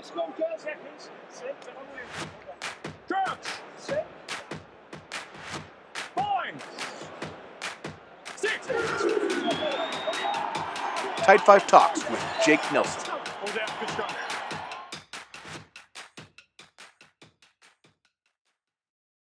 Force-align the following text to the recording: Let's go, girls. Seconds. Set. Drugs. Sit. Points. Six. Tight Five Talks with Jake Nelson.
Let's 0.00 0.12
go, 0.12 0.32
girls. 0.38 0.62
Seconds. 0.62 1.10
Set. 1.28 1.54
Drugs. 3.06 3.48
Sit. 3.76 4.06
Points. 6.16 6.64
Six. 8.34 8.66
Tight 11.18 11.40
Five 11.42 11.66
Talks 11.66 12.08
with 12.08 12.24
Jake 12.46 12.60
Nelson. 12.72 13.12